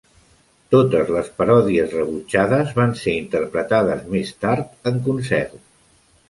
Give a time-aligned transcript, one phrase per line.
[0.75, 5.55] Totes les paròdies rebutjades van ser interpretades més tard en concert.